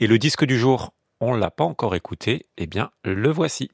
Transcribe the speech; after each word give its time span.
Et 0.00 0.06
le 0.06 0.18
disque 0.18 0.44
du 0.44 0.58
jour, 0.58 0.92
on 1.20 1.34
l'a 1.34 1.50
pas 1.50 1.64
encore 1.64 1.94
écouté, 1.94 2.46
eh 2.56 2.66
bien 2.66 2.90
le 3.04 3.30
voici. 3.30 3.70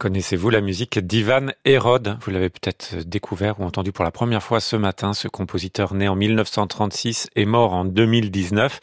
Connaissez-vous 0.00 0.48
la 0.48 0.62
musique 0.62 0.98
d'Ivan 0.98 1.48
Hérode? 1.66 2.16
Vous 2.22 2.30
l'avez 2.30 2.48
peut-être 2.48 3.00
découvert 3.04 3.60
ou 3.60 3.64
entendu 3.64 3.92
pour 3.92 4.02
la 4.02 4.10
première 4.10 4.42
fois 4.42 4.58
ce 4.58 4.74
matin. 4.74 5.12
Ce 5.12 5.28
compositeur 5.28 5.92
né 5.92 6.08
en 6.08 6.16
1936 6.16 7.28
est 7.36 7.44
mort 7.44 7.74
en 7.74 7.84
2019. 7.84 8.80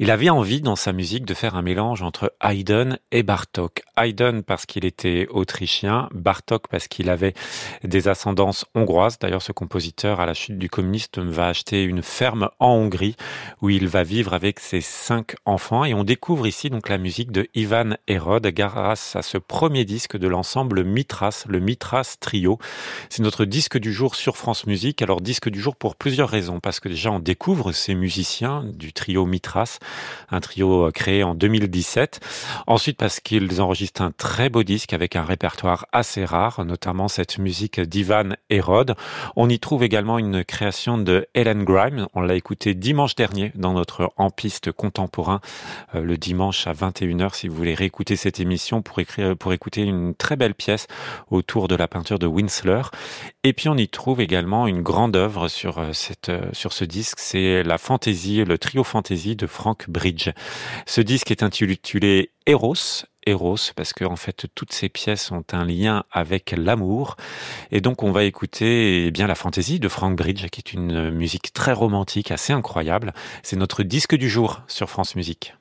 Il 0.00 0.10
avait 0.10 0.30
envie 0.30 0.60
dans 0.60 0.74
sa 0.74 0.92
musique 0.92 1.24
de 1.24 1.34
faire 1.34 1.54
un 1.54 1.62
mélange 1.62 2.02
entre 2.02 2.34
Haydn 2.42 2.98
et 3.12 3.22
Bartok. 3.22 3.82
Haydn 3.96 4.42
parce 4.42 4.66
qu'il 4.66 4.84
était 4.84 5.28
autrichien, 5.30 6.08
Bartok 6.12 6.66
parce 6.66 6.88
qu'il 6.88 7.08
avait 7.08 7.34
des 7.84 8.08
ascendances 8.08 8.66
hongroises. 8.74 9.20
D'ailleurs, 9.20 9.42
ce 9.42 9.52
compositeur, 9.52 10.18
à 10.18 10.26
la 10.26 10.34
chute 10.34 10.58
du 10.58 10.68
communisme, 10.68 11.22
va 11.28 11.46
acheter 11.46 11.84
une 11.84 12.02
ferme 12.02 12.50
en 12.58 12.72
Hongrie 12.72 13.14
où 13.62 13.70
il 13.70 13.86
va 13.86 14.02
vivre 14.02 14.34
avec 14.34 14.58
ses 14.58 14.80
cinq 14.80 15.36
enfants. 15.44 15.84
Et 15.84 15.94
on 15.94 16.02
découvre 16.02 16.48
ici 16.48 16.68
donc 16.68 16.88
la 16.88 16.98
musique 16.98 17.30
de 17.30 17.46
Ivan 17.54 17.90
Hérode 18.08 18.48
grâce 18.48 19.14
à 19.14 19.22
ce 19.22 19.38
premier 19.38 19.84
disque 19.84 20.16
de 20.16 20.26
l'ensemble 20.26 20.47
ensemble 20.48 20.82
Mitras, 20.82 21.44
le 21.46 21.60
Mitras 21.60 22.16
Trio. 22.20 22.58
C'est 23.10 23.22
notre 23.22 23.44
disque 23.44 23.76
du 23.76 23.92
jour 23.92 24.14
sur 24.14 24.38
France 24.38 24.66
Musique. 24.66 25.02
Alors 25.02 25.20
disque 25.20 25.50
du 25.50 25.60
jour 25.60 25.76
pour 25.76 25.94
plusieurs 25.94 26.30
raisons, 26.30 26.58
parce 26.58 26.80
que 26.80 26.88
déjà 26.88 27.10
on 27.10 27.18
découvre 27.18 27.72
ces 27.72 27.94
musiciens 27.94 28.64
du 28.64 28.94
trio 28.94 29.26
Mitras, 29.26 29.78
un 30.30 30.40
trio 30.40 30.86
euh, 30.86 30.90
créé 30.90 31.22
en 31.22 31.34
2017. 31.34 32.20
Ensuite 32.66 32.96
parce 32.96 33.20
qu'ils 33.20 33.60
enregistrent 33.60 34.00
un 34.00 34.10
très 34.10 34.48
beau 34.48 34.62
disque 34.62 34.94
avec 34.94 35.16
un 35.16 35.22
répertoire 35.22 35.84
assez 35.92 36.24
rare, 36.24 36.64
notamment 36.64 37.08
cette 37.08 37.36
musique 37.36 37.78
d'Ivan 37.78 38.30
Hérode. 38.48 38.94
On 39.36 39.50
y 39.50 39.58
trouve 39.58 39.82
également 39.82 40.18
une 40.18 40.44
création 40.44 40.96
de 40.96 41.26
Helen 41.34 41.64
Grimes. 41.64 42.06
On 42.14 42.22
l'a 42.22 42.36
écouté 42.36 42.72
dimanche 42.72 43.16
dernier 43.16 43.52
dans 43.54 43.74
notre 43.74 44.14
Ampiste 44.16 44.72
contemporain, 44.72 45.42
euh, 45.94 46.00
le 46.00 46.16
dimanche 46.16 46.66
à 46.66 46.72
21h, 46.72 47.34
si 47.34 47.48
vous 47.48 47.54
voulez 47.54 47.74
réécouter 47.74 48.16
cette 48.16 48.40
émission 48.40 48.80
pour, 48.80 48.98
écrire, 48.98 49.36
pour 49.36 49.52
écouter 49.52 49.82
une 49.82 50.14
très 50.14 50.37
belle 50.38 50.54
pièce 50.54 50.86
autour 51.30 51.68
de 51.68 51.74
la 51.74 51.88
peinture 51.88 52.18
de 52.18 52.26
Winsler. 52.26 52.82
Et 53.44 53.52
puis 53.52 53.68
on 53.68 53.76
y 53.76 53.88
trouve 53.88 54.20
également 54.20 54.66
une 54.66 54.82
grande 54.82 55.16
œuvre 55.16 55.48
sur, 55.48 55.78
euh, 55.78 55.92
cette, 55.92 56.30
euh, 56.30 56.48
sur 56.52 56.72
ce 56.72 56.84
disque, 56.84 57.18
c'est 57.18 57.62
la 57.62 57.78
fantaisie, 57.78 58.44
le 58.44 58.56
trio 58.56 58.84
fantaisie 58.84 59.36
de 59.36 59.46
Frank 59.46 59.90
Bridge. 59.90 60.30
Ce 60.86 61.00
disque 61.00 61.30
est 61.30 61.42
intitulé 61.42 62.30
Eros, 62.46 63.04
Eros, 63.26 63.72
parce 63.76 63.92
que 63.92 64.04
en 64.04 64.16
fait 64.16 64.46
toutes 64.54 64.72
ces 64.72 64.88
pièces 64.88 65.30
ont 65.30 65.44
un 65.52 65.64
lien 65.64 66.04
avec 66.10 66.54
l'amour. 66.56 67.16
Et 67.70 67.80
donc 67.80 68.02
on 68.02 68.12
va 68.12 68.24
écouter 68.24 69.06
eh 69.06 69.10
bien 69.10 69.26
la 69.26 69.34
fantaisie 69.34 69.80
de 69.80 69.88
Frank 69.88 70.16
Bridge, 70.16 70.46
qui 70.48 70.60
est 70.60 70.72
une 70.72 71.10
musique 71.10 71.52
très 71.52 71.72
romantique, 71.72 72.30
assez 72.30 72.52
incroyable. 72.52 73.12
C'est 73.42 73.56
notre 73.56 73.82
disque 73.82 74.16
du 74.16 74.30
jour 74.30 74.62
sur 74.66 74.88
France 74.88 75.14
Musique. 75.14 75.57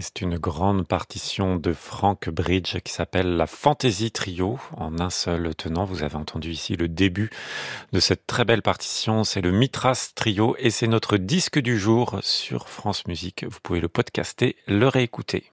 C'est 0.00 0.20
une 0.20 0.38
grande 0.38 0.86
partition 0.86 1.56
de 1.56 1.72
Frank 1.72 2.28
Bridge 2.28 2.78
qui 2.84 2.92
s'appelle 2.92 3.36
la 3.36 3.48
Fantasy 3.48 4.12
Trio 4.12 4.60
en 4.76 5.00
un 5.00 5.10
seul 5.10 5.56
tenant. 5.56 5.84
Vous 5.84 6.04
avez 6.04 6.14
entendu 6.14 6.52
ici 6.52 6.76
le 6.76 6.86
début 6.86 7.30
de 7.92 7.98
cette 7.98 8.24
très 8.24 8.44
belle 8.44 8.62
partition. 8.62 9.24
C'est 9.24 9.40
le 9.40 9.50
Mitras 9.50 10.12
Trio 10.14 10.54
et 10.60 10.70
c'est 10.70 10.86
notre 10.86 11.16
disque 11.16 11.58
du 11.58 11.76
jour 11.80 12.20
sur 12.22 12.68
France 12.68 13.08
Musique. 13.08 13.44
Vous 13.50 13.58
pouvez 13.60 13.80
le 13.80 13.88
podcaster, 13.88 14.54
le 14.68 14.86
réécouter. 14.86 15.42